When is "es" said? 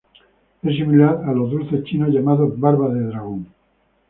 0.63-0.75